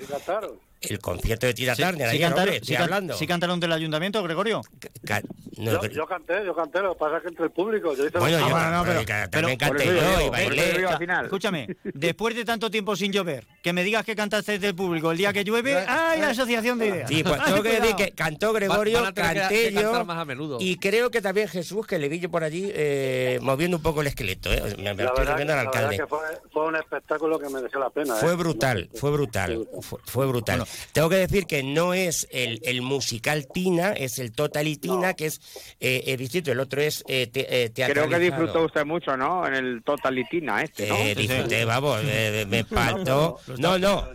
[0.80, 3.14] El concierto de Tina Sí, Turner, sí cantaron, hombre, sí estoy can- hablando.
[3.16, 4.62] sí cantaron del ayuntamiento, Gregorio?
[5.04, 5.22] Ca-
[5.56, 7.92] no, Yo, canté, yo canté, lo que pasa es que entre el público.
[7.96, 10.86] Yo hice bueno, yo no, pero- pero, pero- también canté yo y bailé.
[10.86, 11.24] al final.
[11.24, 15.18] Escúchame, después de tanto tiempo sin llover, que me digas que cantaste del público el
[15.18, 17.08] día que llueve, ¡ay, la asociación de ideas!
[17.08, 20.58] Sí, pues tengo que decir que cantó Gregorio, canté yo más a menudo.
[20.60, 24.00] y creo que también Jesús, que le vi yo por allí eh, moviendo un poco
[24.02, 24.52] el esqueleto.
[24.52, 24.62] eh.
[24.78, 25.96] Me, estoy verdad, al la verdad alcalde.
[25.96, 26.18] que fue,
[26.52, 28.14] fue un espectáculo que mereció la pena.
[28.14, 28.36] Fue ¿eh?
[28.36, 29.68] brutal, fue brutal,
[30.04, 30.67] fue brutal.
[30.92, 35.14] Tengo que decir que no es el, el musical Tina, es el Total y Tina,
[35.14, 35.40] que es
[35.80, 36.52] eh, distinto.
[36.52, 39.46] El otro es eh, te- eh, Creo que disfrutó usted mucho, ¿no?
[39.46, 40.96] En el Totalitina este, ¿no?
[40.96, 43.38] Eh, disfruté, vamos, eh, me faltó.
[43.58, 44.06] No, no.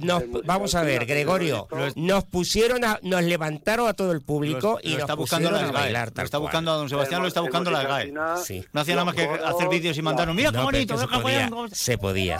[0.00, 1.68] Nos, vamos a ver, Tina, Gregorio.
[1.96, 5.78] Nos pusieron, a, nos levantaron a todo el público y nos está buscando pusieron a
[5.80, 6.12] bailar.
[6.14, 8.06] Lo está buscando a don Sebastián, lo está buscando la musical SGAE.
[8.06, 8.64] Tina, Sí.
[8.72, 11.50] No hacía nada más que hacer vídeos y mandarnos, mira qué No, bonito, se podía,
[11.72, 12.38] se podía.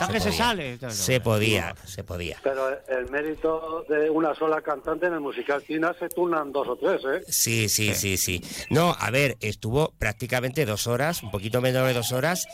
[0.89, 2.37] Se podía, se podía.
[2.43, 6.75] Pero el mérito de una sola cantante en el musical Tina se turnan dos o
[6.75, 7.21] tres, ¿eh?
[7.27, 8.41] Sí, sí, sí, sí.
[8.69, 12.47] No, a ver, estuvo prácticamente dos horas, un poquito menos de dos horas,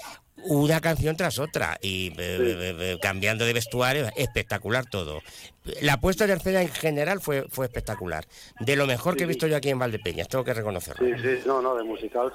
[0.43, 5.21] una canción tras otra y eh, eh, eh, cambiando de vestuario, espectacular todo.
[5.81, 8.25] La puesta en escena en general fue, fue espectacular.
[8.59, 11.05] De lo mejor que he visto yo aquí en Valdepeñas, tengo que reconocerlo.
[11.07, 12.31] Sí, sí, no, no, de musical,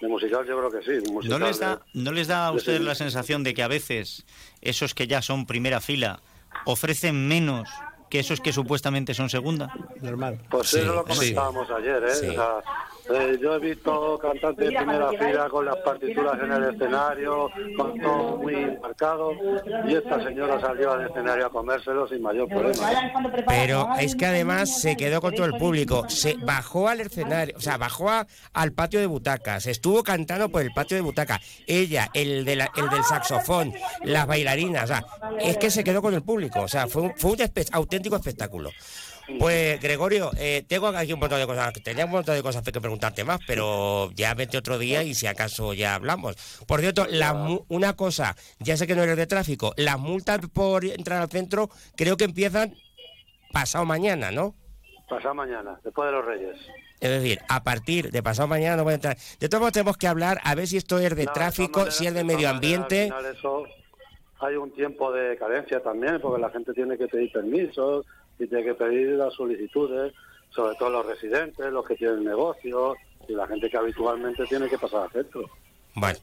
[0.00, 0.92] de musical yo creo que sí.
[0.92, 3.62] de ¿No les, da, de- ¿No les da a de ustedes la sensación de que
[3.62, 4.24] a veces
[4.60, 6.20] esos que ya son primera fila
[6.64, 7.68] ofrecen menos
[8.12, 9.72] que esos que supuestamente son segunda?
[10.02, 10.38] Normal.
[10.50, 11.14] Pues Sí, eso lo sí.
[11.14, 12.14] comentábamos ayer, ¿eh?
[12.14, 12.26] Sí.
[12.28, 12.56] O sea,
[13.10, 17.98] eh, yo he visto cantantes de primera fila con las partituras en el escenario, con
[18.00, 19.32] todo muy marcado,
[19.86, 22.90] y esta señora salió al escenario a comérselo sin mayor problema.
[23.46, 27.60] Pero es que además se quedó con todo el público, se bajó al escenario, o
[27.60, 32.08] sea, bajó a- al patio de butacas, estuvo cantando por el patio de butacas, ella,
[32.14, 33.72] el, de la- el del saxofón,
[34.04, 35.04] las bailarinas, o sea,
[35.40, 38.16] es que se quedó con el público, o sea, fue un, fue un espe- auténtico
[38.16, 38.70] espectáculo.
[39.38, 42.80] Pues Gregorio, eh, tengo aquí un montón de cosas, tenía un montón de cosas que
[42.80, 46.36] preguntarte más, pero ya vete otro día y si acaso ya hablamos.
[46.66, 50.40] Por cierto, la mu- una cosa, ya sé que no eres de tráfico, las multas
[50.52, 52.74] por entrar al centro creo que empiezan
[53.52, 54.54] pasado mañana, ¿no?
[55.08, 56.56] Pasado mañana, después de los Reyes.
[57.00, 59.16] Es decir, a partir de pasado mañana no voy a entrar.
[59.40, 62.06] De todos modos tenemos que hablar a ver si esto es de No, tráfico, si
[62.06, 63.02] es de medio ambiente.
[63.02, 63.64] al final eso
[64.40, 68.06] hay un tiempo de carencia también, porque la gente tiene que pedir permisos
[68.38, 70.12] y tiene que pedir las solicitudes,
[70.50, 72.96] sobre todo los residentes, los que tienen negocios
[73.28, 75.48] y la gente que habitualmente tiene que pasar al centro.
[75.94, 76.18] Bueno,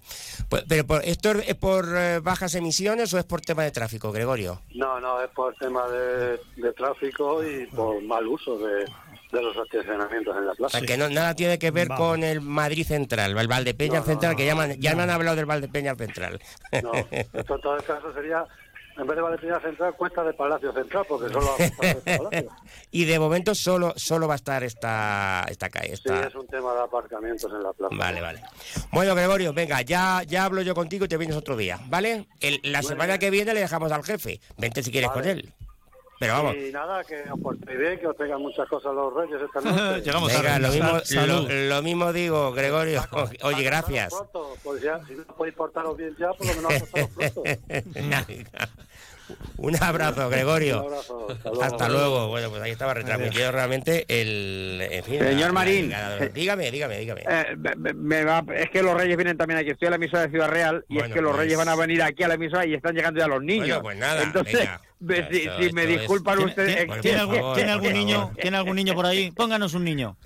[0.50, 4.12] pues, pero por, ¿esto es por eh, bajas emisiones o es por tema de tráfico,
[4.12, 4.62] Gregorio?
[4.74, 8.86] No, no, es por tema de, de tráfico y por mal uso de,
[9.32, 10.80] de los estacionamientos en la O plaza.
[10.80, 12.04] sea, que no, nada tiene que ver Vamos.
[12.08, 15.12] con el Madrid Central, el Valdepeñas No, no, Central, no, que llaman, ya me han
[15.12, 16.39] hablado del Valdepeñas Central.
[16.82, 18.45] No, esto en todo el caso sería,
[18.99, 21.57] en vez de Valentina Central, cuesta de Palacio Central, porque solo a
[22.17, 22.49] Palacio.
[22.91, 25.95] y de momento solo solo va a estar esta esta calle.
[25.95, 27.95] Sí, es un tema de aparcamientos en la plaza.
[27.97, 28.41] Vale, vale.
[28.91, 32.27] Bueno, Gregorio, venga, ya, ya hablo yo contigo y te vienes otro día, ¿vale?
[32.41, 34.41] El- la semana que viene le dejamos al jefe.
[34.57, 35.21] Vente si quieres Vale.
[35.21, 35.53] con él.
[36.21, 36.53] Pero vamos.
[36.57, 40.01] Y nada, que os portéis bien, que os traigan muchas cosas los reyes esta noche.
[40.03, 40.59] Llegamos Venga, tarde.
[40.59, 41.49] lo mismo, Salud.
[41.49, 43.01] lo, lo mismo digo, Gregorio.
[43.43, 44.13] Oye, gracias.
[44.13, 47.43] Pronto, pues ya, si no podéis portaros bien ya, por lo menos portaros pronto.
[49.57, 50.79] Un abrazo, Gregorio.
[50.83, 51.63] Un abrazo, hasta luego.
[51.63, 52.27] Hasta luego.
[52.29, 54.81] Bueno, pues ahí estaba retransmitido realmente el.
[54.91, 55.89] En fin, Señor la- Marín.
[55.89, 57.21] de- dígame, dígame, dígame.
[57.29, 57.55] Eh,
[57.95, 59.69] me- va- es que los Reyes vienen también aquí.
[59.71, 61.69] Estoy a la emisora de Ciudad Real y Bueno, es que los pues- Reyes van
[61.69, 63.67] a venir aquí a la emisora y están llegando ya los niños.
[63.67, 64.81] Bueno, pues nada, Entonces, venga.
[65.31, 67.01] si, Esto- si me esto disculpan ¿Tiene, ustedes.
[67.01, 69.31] tiene- algún, tiene niño, ¿Tiene algún niño por ahí?
[69.31, 70.17] Pónganos un niño.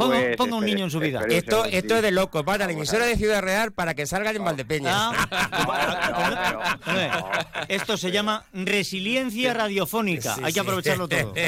[0.00, 1.22] Ponga, Pues, ponga un niño en su vida.
[1.28, 2.42] Esto, esto es de loco.
[2.42, 4.84] Van a la emisora de Ciudad Real para que salgan en pero-
[7.68, 10.36] Esto se llama resiliencia radiofónica.
[10.42, 11.32] Hay que aprovecharlo todo.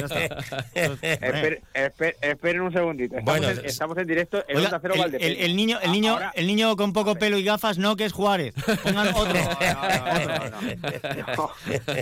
[2.20, 3.16] Esperen un segundito.
[3.64, 6.92] Estamos, en, directo en Oiga, Onda Cero el, niño, el niño, Ahora- el niño con
[6.92, 8.54] poco pelo y gafas, no, que es Juárez.
[8.82, 9.32] Pongan otro.
[9.34, 11.50] No, no, no, no.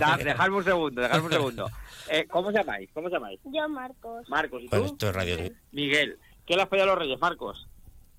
[0.00, 1.70] Da- Dejadme un segundo, dejadme un segundo.
[2.10, 2.88] Eh, ¿Cómo se llamáis?
[2.92, 3.38] ¿Cómo se llamáis?
[3.44, 4.28] Yo, Marcos.
[4.28, 4.84] Marcos, ¿y tú?
[4.84, 5.36] esto es radio.
[5.72, 6.18] Miguel.
[6.50, 7.68] ¿Qué le has pedido a los Reyes, Marcos?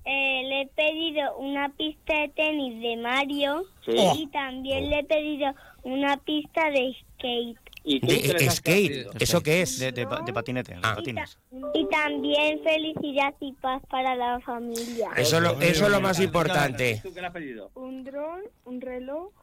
[0.05, 3.91] Eh, le he pedido una pista de tenis de Mario Sí.
[4.19, 7.57] y también le he pedido una pista de skate.
[7.83, 9.07] ¿Y De- skate?
[9.21, 9.79] ¿eso qué es?
[9.79, 10.93] De, de pa- de patinete, Ah.
[10.93, 11.37] Y, patines.
[11.51, 15.09] ta- y también felicidad y paz para la familia.
[15.17, 17.01] Eso, es lo- eso es lo más importante.
[17.03, 17.69] ¿Tú qué le has pedido?
[17.75, 19.33] Un dron, un reloj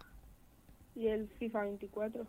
[0.98, 2.26] y el FIFA 24.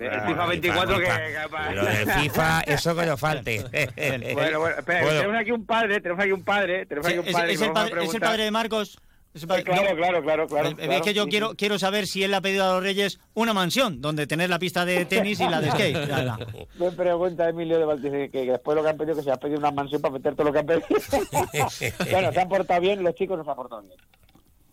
[0.00, 1.04] El FIFA 24 que...
[1.04, 3.64] que- Lo del FIFA, eso que nos falte.
[4.34, 5.20] Bueno, bueno, espera, Bueno.
[5.20, 7.52] tenemos aquí un padre, tenemos aquí un padre, tenemos aquí un es, padre.
[7.52, 8.28] es que el padre, es el preguntar.
[8.30, 8.98] padre de Marcos.
[9.34, 10.74] Es el padre- Claro, no, claro, claro, claro.
[10.74, 11.56] claro, es que yo sí, quiero, sí.
[11.56, 14.58] quiero saber si él le ha pedido a los Reyes una mansión donde tener la
[14.58, 16.08] pista de tenis y la de skate.
[16.78, 19.58] Me pregunta Emilio de que, que después lo que han pedido que se ha pedido
[19.58, 20.86] una mansión para meter todo lo que han pedido.
[22.10, 23.94] bueno, se han portado bien, los chicos nos han portado bien.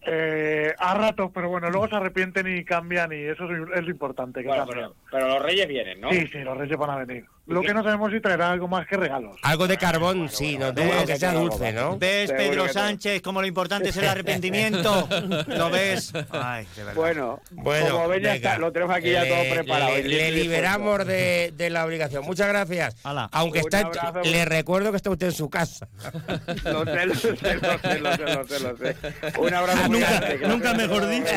[0.07, 3.89] Eh, a ratos, pero bueno, luego se arrepienten y cambian y eso es, es lo
[3.89, 4.41] importante.
[4.41, 6.11] Que Bueno, pero, pero los reyes vienen, ¿no?
[6.11, 7.25] Sí, sí, los reyes van a venir.
[7.47, 9.37] Lo que no sabemos si traerá algo más que regalos.
[9.43, 11.97] Algo de carbón, sí, no, bueno, aunque sea dulce, ¿no?
[11.97, 12.73] ¿Ves, Pedro que.
[12.73, 15.07] Sánchez, como lo importante es el arrepentimiento?
[15.47, 16.11] ¿Lo ves?
[16.31, 16.95] Ay, de verdad.
[16.95, 19.91] Bueno, Bueno, como ven, ya está, lo tenemos aquí ya Le- todo preparado.
[19.95, 22.25] Le, liberamos de, de la obligación.
[22.25, 22.95] Muchas gracias.
[23.03, 23.29] Hala.
[23.31, 24.21] Aunque Un está, en- abrazo.
[24.29, 25.87] le recuerdo que está usted en su casa.
[26.65, 28.95] Lo sé, lo sé, lo sé, lo sé, lo sé, lo sé.
[29.39, 31.33] Un abrazo muy Nunca- grande, que nunca mejor dicho.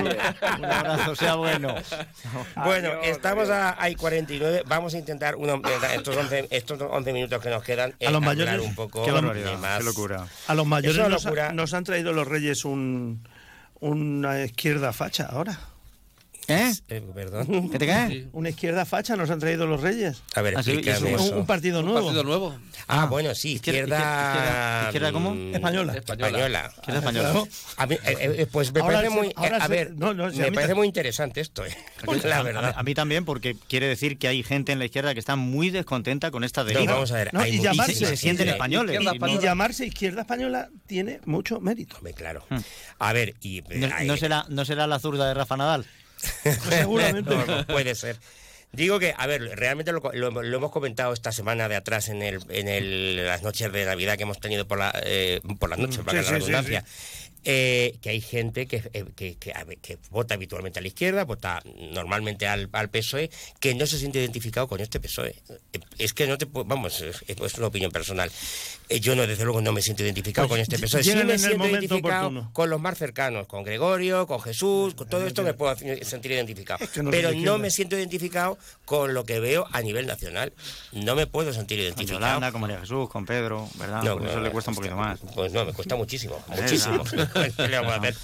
[0.58, 1.74] Un abrazo, sea bueno.
[2.64, 4.62] Bueno, Adiós, estamos a, hay 49.
[4.66, 5.60] Vamos a intentar uno-
[5.98, 7.90] estos, 11, estos 11 minutos que nos quedan.
[8.00, 9.78] A los hablar mayores, un poco Qué barbaridad, más.
[9.78, 10.26] qué locura.
[10.46, 11.52] A los mayores nos, ha- locura.
[11.52, 13.22] nos han traído los reyes un,
[13.80, 15.58] una izquierda facha ahora.
[16.50, 16.72] ¿Eh?
[16.88, 17.68] Eh, perdón.
[17.70, 18.26] ¿Qué te cae?
[18.32, 20.22] Una izquierda facha nos han traído los reyes.
[20.34, 22.06] A ver, Ah, explícame eso- Un, un partido ¿Un nuevo.
[22.06, 22.58] partido nuevo?
[22.86, 24.32] Ah, bueno, sí, Izquierda- izquierda.
[24.32, 25.34] izquierda- izquierda cómo?
[25.34, 25.92] mm, Española.
[25.94, 26.72] Española.
[26.74, 27.44] Izquierda española.
[27.76, 27.98] A mí, eh,
[28.38, 29.26] eh, pues me Ahora parece muy.
[29.28, 31.66] eh, ahora a se- ver, no, no, si a me mí parece muy interesante esto,
[31.66, 31.76] eh,
[32.24, 32.74] la A, verdad.
[32.74, 35.68] a mí también, porque quiere decir que hay gente en la izquierda que está muy
[35.68, 36.94] descontenta con esta No, deriva.
[36.94, 37.34] vamos a ver.
[37.34, 38.94] No, hay y llamarse- y se, se sienten españoles.
[38.94, 39.42] Izquierda Y- Y española.
[39.42, 41.96] llamarse izquierda española tiene mucho mérito.
[41.98, 42.46] Hombre, claro.
[42.48, 42.56] Hmm.
[43.00, 43.58] A ver, y.
[43.68, 44.04] eh,
[44.48, 45.84] ¿No será la zurda de Rafa Nadal?
[46.68, 47.30] Seguramente.
[47.34, 48.16] No, no, puede ser.
[48.70, 52.20] Digo que, a ver, realmente lo, lo- lo hemos comentado esta semana de atrás en
[52.22, 55.78] el, en el, las noches de Navidad que hemos tenido por, la, eh, por las
[55.78, 56.84] noches, para sí, la sí, sí, redundancia.
[57.44, 62.46] Eh, que hay gente que, eh, que, que, vota habitualmente a la izquierda, vota normalmente
[62.46, 65.34] al, al PSOE, que no se siente identificado con este PSOE.
[65.72, 68.30] Eh, Es que no te puedo- vamos, es, es una opinión personal.
[68.88, 71.02] Eh, Yo no, desde luego, no me siento identificado Pues con este PSOE.
[71.04, 72.50] Sí me siento identificado oportuno.
[72.52, 76.78] con los más cercanos, con Gregorio, con Jesús, con todo esto me puedo sentir identificado.
[76.92, 80.52] que no soy Pero no me siento identificado con lo que veo a nivel nacional.
[80.92, 82.18] No me puedo sentir Con identificado.
[82.20, 84.02] Yolanda, con María Jesús, con Pedro, ¿verdad?
[84.02, 85.20] No, Por eso no, le cuesta un poquito más.
[85.34, 87.04] Pues no, me cuesta muchísimo, muchísimo.
[87.56, 88.14] ¿Qué le vamos a hacer?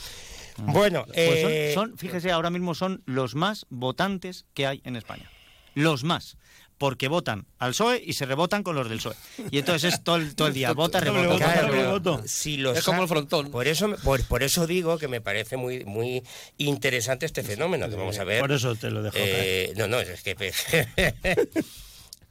[0.56, 4.96] Bueno, Pues son- eh, son, fíjese, ahora mismo son los más votantes que hay en
[4.96, 5.28] España.
[5.74, 6.36] Los más.
[6.78, 9.14] Porque votan al PSOE y se rebotan con los del PSOE.
[9.52, 11.36] Y entonces es todo el, todo el día, vota, rebota.
[11.36, 13.50] Claro, si los Es como el frontón.
[13.50, 16.22] Por eso, por, por eso digo que me parece muy, muy
[16.58, 18.40] interesante este fenómeno que vamos a ver.
[18.40, 19.16] Por eso te lo dejo.
[19.18, 20.34] Eh, no, no, es que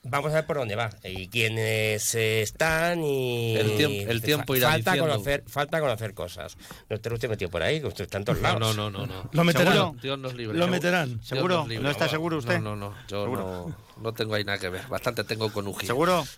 [0.03, 4.69] vamos a ver por dónde va y quiénes están y El tiemp- el tiempo irá
[4.71, 5.11] falta diciendo.
[5.13, 6.57] conocer falta conocer cosas.
[6.89, 8.59] No esté usted metido por ahí, que usted está en todos lados.
[8.59, 9.29] No, no, no, no.
[9.31, 9.73] Lo meterán.
[9.73, 9.95] ¿Seguro?
[10.01, 10.57] Dios nos libre.
[10.57, 11.19] Lo meterán.
[11.23, 11.65] ¿Seguro?
[11.67, 12.59] ¿No está seguro usted?
[12.59, 12.95] No, no, no.
[13.07, 14.87] Yo no, no tengo ahí nada que ver.
[14.87, 15.87] Bastante tengo con Uji.
[15.87, 16.25] ¿Seguro?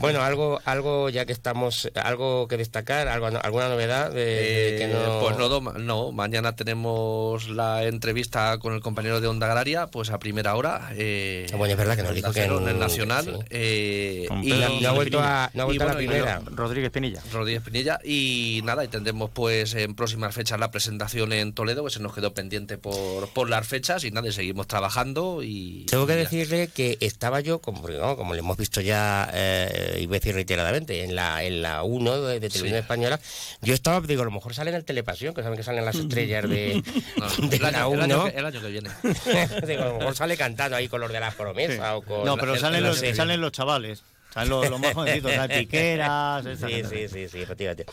[0.00, 4.84] Bueno, algo algo ya que estamos algo que destacar, algo alguna novedad de, de que
[4.84, 9.86] Eh, no Pues no, no, mañana tenemos la entrevista con el compañero de Onda Agraria,
[9.88, 10.90] pues a primera hora.
[10.94, 13.24] Eh, bueno, es verdad que nos dijo que en- el Nacional.
[13.24, 13.32] sí.
[13.50, 14.50] eh, y
[14.82, 16.42] no ha vuelto a, no ha y vuelto a la bueno, primera.
[16.46, 17.22] Rodríguez Pinilla.
[17.32, 21.90] Rodríguez Pinilla y nada, y tendremos pues en próximas fechas la presentación en Toledo, que
[21.90, 25.86] se nos quedó pendiente por, por las fechas y nada, y seguimos trabajando y...
[25.86, 30.06] Tengo que decirle que estaba yo, como, no, como lo hemos visto ya, eh, y
[30.06, 32.82] voy a decir reiteradamente, en la en la 1 de, de Televisión Sí.
[32.82, 33.20] Española,
[33.62, 35.96] yo estaba, digo, a lo mejor sale en el Telepasión, que saben que salen las
[35.96, 36.82] estrellas de,
[37.16, 38.02] No, de el, la año, el 1.
[38.02, 38.90] año que, el año que viene.
[39.66, 42.24] digo, a lo mejor sale cantando ahí con los de las promesas o con...
[42.24, 44.02] No, pero salen, los, salen los chavales.
[44.32, 46.44] Salen los, los más jovencitos, salen piqueras.
[46.58, 47.84] Sí, sí, sí, sí, efectivamente.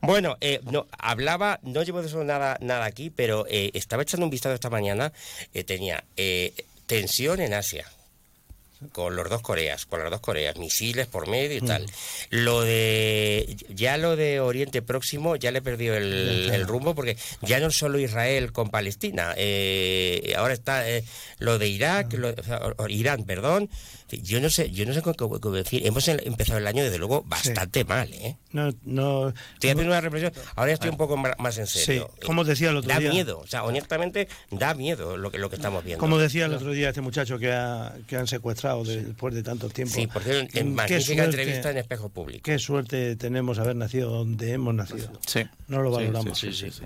[0.00, 4.24] Bueno, eh, no, hablaba, no llevo de eso nada, nada aquí, pero eh, estaba echando
[4.24, 5.12] un vistazo esta mañana,
[5.54, 6.54] eh, tenía eh,
[6.86, 7.84] tensión en Asia.
[8.92, 11.86] Con los dos Coreas, con las dos Coreas, misiles por medio y tal.
[12.30, 16.60] Lo de ya lo de Oriente Próximo ya le perdió el, claro.
[16.62, 21.04] el rumbo porque ya no es solo Israel con Palestina, eh, ahora está eh,
[21.38, 23.68] lo de Irak, lo- o sea, o- Irán, perdón.
[24.10, 25.86] Yo no sé, yo no sé cómo, cómo- cómo decir.
[25.86, 28.36] Hemos el- empezado el año desde luego bastante mal, ¿eh?
[28.52, 30.32] No, no, Estoy haciendo una reflexión.
[30.56, 32.10] Ahora estoy un poco más en serio.
[32.18, 33.10] Sí, como decía el otro da día.
[33.10, 36.00] miedo, o sea, honestamente da miedo lo que lo que estamos viendo.
[36.00, 39.42] Como decía el otro día este muchacho que, ha- que han secuestrado de- después de
[39.42, 39.94] tanto tiempo.
[39.94, 42.42] Sí, por cierto, en- en Qué magnífica suerte- entrevista en Espejo Público.
[42.44, 45.10] Qué suerte tenemos haber nacido donde hemos nacido.
[45.26, 45.40] Sí.
[45.68, 46.38] No lo valoramos.
[46.38, 46.84] Sí, sí, sí, sí.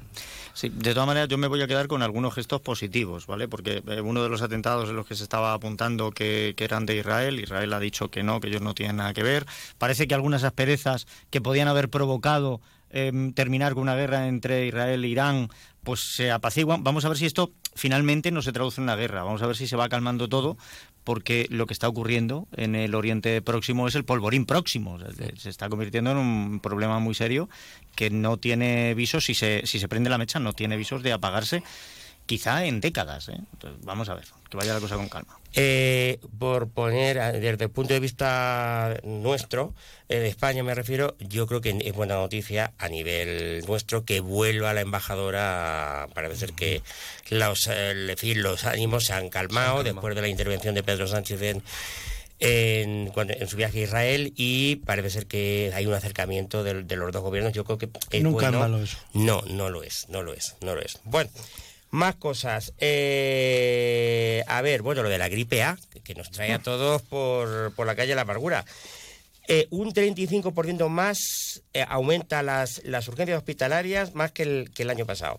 [0.54, 3.48] Sí, de todas maneras, yo me voy a quedar con algunos gestos positivos, ¿vale?
[3.48, 6.85] Porque eh, uno de los atentados en los que se estaba apuntando que, que eran
[6.85, 9.46] de Israel, Israel ha dicho que no, que ellos no tienen nada que ver.
[9.79, 15.05] Parece que algunas asperezas que podían haber provocado em, terminar con una guerra entre Israel
[15.05, 15.48] e Irán,
[15.83, 16.85] pues se apaciguan.
[16.85, 19.22] Vamos a ver si esto finalmente no se traduce en una guerra.
[19.22, 20.59] Vamos a ver si se va calmando todo,
[21.05, 24.92] porque lo que está ocurriendo en el Oriente Próximo es el polvorín próximo.
[24.94, 27.48] O sea, se- Se está convirtiendo en un problema muy serio
[27.96, 31.12] que no tiene visos, si se, si se prende la mecha, no tiene visos de
[31.12, 31.62] apagarse,
[32.26, 33.28] quizá en décadas.
[33.28, 33.37] ¿eh?
[33.52, 35.38] Entonces, vamos a ver, que vaya la cosa con calma.
[35.54, 39.74] Eh, por poner, desde el punto de vista nuestro,
[40.08, 44.20] eh, de España me refiero, yo creo que es buena noticia a nivel nuestro que
[44.20, 46.08] vuelva la embajadora.
[46.14, 46.82] Parece ser que
[47.28, 51.06] los, eh, en fin, los ánimos se han calmado después de la intervención de Pedro
[51.06, 51.62] Sánchez en,
[52.40, 56.87] en, cuando- en su viaje a Israel y parece ser que hay un acercamiento del-
[56.87, 57.52] de, los dos gobiernos.
[57.52, 58.58] Yo creo que es Nunca es bueno.
[58.58, 58.96] malo eso.
[59.12, 60.98] No, no lo es, no lo es, no lo es.
[61.04, 61.30] Bueno,
[61.92, 62.72] más cosas.
[62.78, 67.72] Eh, a ver, bueno, lo de la gripe A, que nos trae a todos por,
[67.74, 68.64] por la calle la amargura.
[69.46, 74.90] Eh, un 35% más eh, aumenta las, las urgencias hospitalarias más que el, que el
[74.90, 75.38] año pasado.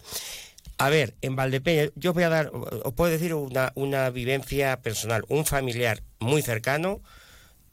[0.78, 4.78] A ver, en Valdepeñas, yo os voy a dar, os puedo decir una, una vivencia
[4.82, 5.24] personal.
[5.30, 7.02] Un familiar muy cercano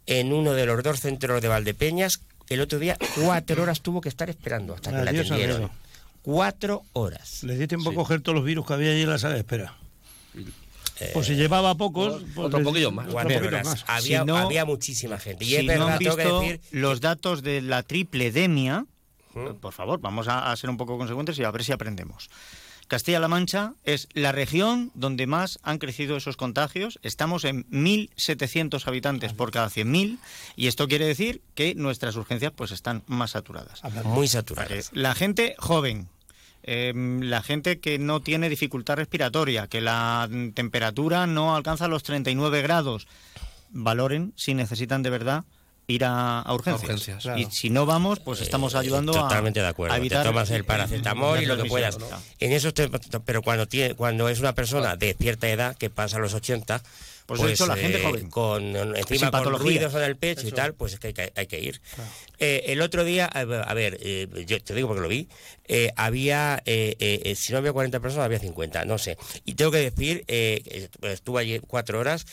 [0.06, 4.08] en uno de los dos centros de Valdepeñas, el otro día cuatro horas tuvo que
[4.08, 5.56] estar esperando hasta que la atendieron.
[5.56, 5.70] amigo.
[6.22, 7.42] Cuatro horas.
[7.44, 9.40] Le dio tiempo a coger todos los virus que había allí en la sala de
[9.40, 9.74] espera.
[11.00, 12.22] Eh, Pues si llevaba pocos.
[12.34, 13.08] pues otro poquillo más.
[13.08, 13.84] otro más.
[13.86, 15.44] Había, Si no- había muchísima gente.
[15.44, 18.84] Y si es no han tengo que visto decir los datos de la triple demia,
[19.34, 19.54] ¿Mm?
[19.60, 22.28] por favor, vamos a, a ser un poco consecuentes y a ver si aprendemos.
[22.90, 26.98] Castilla-La Mancha es la región donde más han crecido esos contagios.
[27.04, 30.18] Estamos en 1.700 habitantes por cada 100.000
[30.56, 33.80] y esto quiere decir que nuestras urgencias pues están más saturadas.
[34.02, 34.90] muy saturadas.
[34.92, 36.08] La gente joven,
[36.64, 42.60] eh, la gente que no tiene dificultad respiratoria, que la temperatura no alcanza los 39
[42.60, 43.06] grados,
[43.70, 45.44] valoren si necesitan de verdad
[45.90, 46.90] ir a, a urgencias.
[47.00, 49.94] urgencias, Y si no vamos, pues estamos ayudando a- Totalmente de acuerdo.
[49.94, 51.98] a evitar te tomas el paracetamol y lo que puedas.
[51.98, 52.06] ¿no?
[52.38, 52.88] En esos te-
[53.24, 56.82] pero cuando tiene, cuando es una persona de cierta edad que pasa a los 80,
[57.26, 58.28] Pues de hecho, la gente joven.
[58.30, 61.46] con encima con ruidos en el pecho y tal, pues es que hay que, hay
[61.46, 61.80] que ir.
[62.38, 65.28] Eh, el otro día, a ver, eh, yo te digo porque lo vi,
[65.68, 69.16] eh, había, eh, eh, eh, si no había 40 personas, había 50, no sé.
[69.44, 72.26] Y tengo que decir, eh, estuve allí cuatro horas,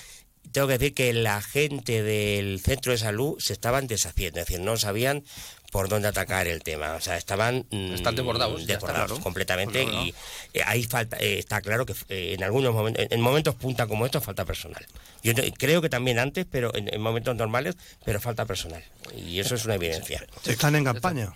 [0.51, 4.61] tengo que decir que la gente del centro de salud se estaban deshaciendo, es decir,
[4.63, 5.23] no sabían
[5.71, 9.19] por dónde atacar el tema, o sea, estaban mm, Están desbordados, claro.
[9.19, 10.05] completamente Pues claro.
[10.05, 10.13] y
[10.53, 13.85] eh, ahí falta, eh, está claro que eh, en algunos momentos, en, en momentos punta
[13.85, 14.85] como estos falta personal.
[15.23, 18.83] Yo no- creo que también antes, pero en, en momentos normales, pero falta personal
[19.15, 20.25] y eso es una evidencia.
[20.45, 21.33] Están en campaña.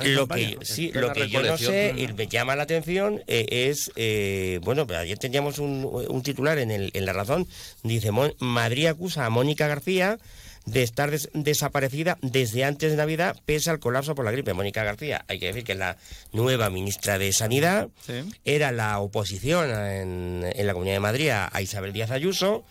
[0.00, 3.46] En Lo que, sí, lo que yo no sé y me llama la atención eh,
[3.70, 7.46] es, eh, bueno, ayer teníamos un, un titular en, el, en La Razón,
[7.82, 10.18] dice, Madrid acusa a Mónica García
[10.66, 14.54] de estar des- desaparecida desde antes de Navidad pese al colapso por la gripe.
[14.54, 15.96] Mónica García, hay que decir que es la
[16.32, 18.14] nueva ministra de Sanidad, Sí.
[18.44, 22.64] era la oposición en, en la Comunidad de Madrid a Isabel Díaz Ayuso.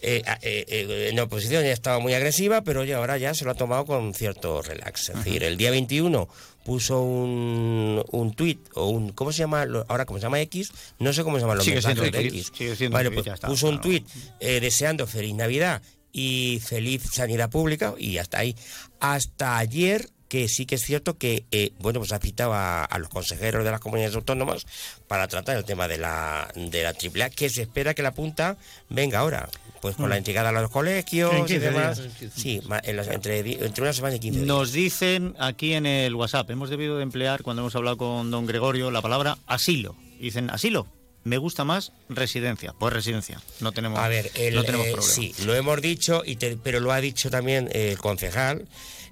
[0.00, 3.50] Eh, eh, eh, en oposición ya estaba muy agresiva, pero ya ahora ya se lo
[3.50, 5.08] ha tomado con cierto relax.
[5.08, 6.28] Es decir, el día 21
[6.64, 9.66] puso un, un tuit o un ¿cómo se llama?
[9.88, 12.52] Ahora cómo se llama X, no sé cómo se llama los Sigue mensajes de X.
[12.54, 14.06] sigue Vale, pues está, puso un tuit
[14.40, 15.82] deseando feliz Navidad
[16.12, 18.54] y feliz sanidad pública y hasta ahí.
[19.00, 22.98] Hasta ayer que sí que es cierto que, eh, bueno, pues ha citado a, a
[22.98, 24.66] los consejeros de las comunidades autónomas
[25.06, 28.56] para tratar el tema de la, de la AAA, que se espera que la punta
[28.90, 29.48] venga ahora,
[29.80, 32.18] pues con la entregada a los colegios En y 15 demás.
[32.20, 32.32] días.
[32.36, 34.46] Sí, ma- en los- entre, entre una semana y 15 días.
[34.46, 38.44] Nos dicen aquí en el WhatsApp, hemos debido de emplear cuando hemos hablado con don
[38.46, 39.96] Gregorio la palabra asilo.
[40.20, 40.86] Dicen asilo.
[41.28, 42.74] Me gusta más residencia.
[42.78, 45.12] Pues residencia, no tenemos, A ver, el, no tenemos eh, problema.
[45.14, 48.66] sí, lo hemos dicho, y te- pero lo ha dicho también eh, el concejal.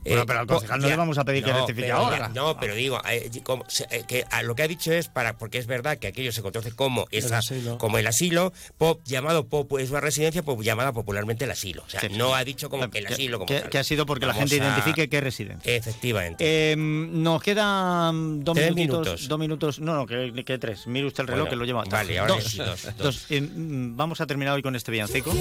[0.05, 2.19] Bueno, Eh, pero al concejal no le vamos a pedir que rectifique ahora.
[2.19, 5.37] ya- No, pero digo, eh, como eh, que a lo que ha dicho es para,
[5.37, 7.77] porque es verdad que aquello se conoce como, esa- asilo.
[7.79, 11.83] como el asilo, pop, llamado pop, es una residencia pues, llamada popularmente el asilo.
[11.85, 12.09] O sea, Sí.
[12.11, 13.71] no ha dicho como que el asilo como que, tal.
[13.71, 15.75] que ha sido porque la gente a- identifique que es residencia.
[15.75, 16.45] Efectivamente.
[16.73, 19.29] Eh, nos quedan dos minutitos, minutos.
[19.29, 19.81] Dos minutos.
[19.81, 20.87] No, no, que, que tres.
[20.87, 21.83] Mire usted el reloj Bueno, que lo lleva.
[21.83, 22.45] hasta- vale, ahora dos.
[22.45, 22.97] sí, dos, dos.
[22.99, 23.27] Dos.
[23.31, 25.33] Eh, mm, vamos a terminar hoy con este villancico.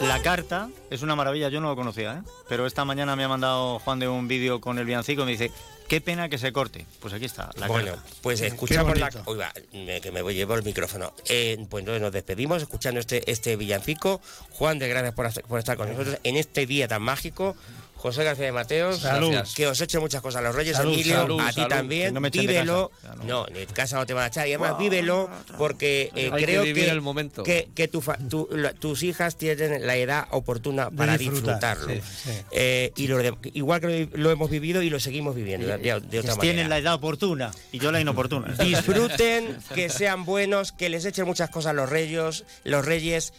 [0.00, 2.30] La carta es una maravilla, yo no lo conocía, ¿eh?
[2.48, 5.30] pero esta mañana me ha mandado Juan de un vídeo con el villancico y me
[5.32, 5.50] dice,
[5.88, 6.86] qué pena que se corte.
[7.00, 8.02] Pues aquí está, la bueno, carta.
[8.20, 9.10] pues escuchamos la.
[9.26, 11.12] Uy, va, me- que me voy, llevo el micrófono.
[11.28, 14.20] Eh, pues entonces nos despedimos escuchando este, este villancico.
[14.50, 17.56] Juan de gracias por, por estar con nosotros en este día tan mágico.
[18.02, 19.32] José García de Mateos, Salud.
[19.54, 21.68] Que os eche muchas cosas a los Reyes, Salud, Emilio, salud, a ti salud.
[21.68, 22.90] también, Que no vívelo.
[23.24, 23.44] no.
[23.44, 26.62] de casa no te van a echar, y además vívelo porque eh, Hay que creo
[26.64, 27.44] vivir el momento.
[27.44, 31.94] que, que tu fa- tu- la- tus hijas tienen la edad oportuna para disfrutar, disfrutarlo.
[31.94, 32.30] sí, sí.
[32.50, 33.20] Eh, y lo
[33.54, 36.36] igual que lo hemos vivido y lo seguimos viviendo de, de otra manera.
[36.40, 38.52] Tienen la edad oportuna y yo la inoportuna.
[38.64, 43.32] Disfruten, que sean buenos, que les echen muchas cosas los reyes, los reyes.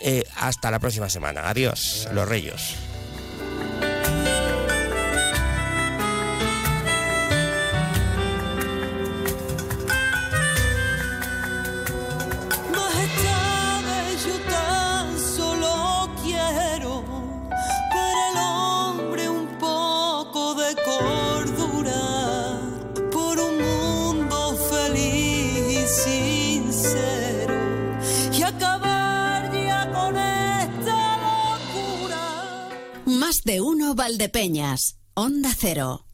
[0.00, 1.48] Eh, hasta la próxima semana.
[1.48, 2.74] Adiós, los reyes.
[33.30, 34.96] Más de uno Valdepeñas.
[35.14, 36.04] Onda Cero.